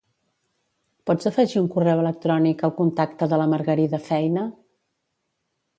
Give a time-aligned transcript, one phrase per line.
[1.09, 4.49] Pots afegir un correu electrònic al contacte de la Margarida Feina?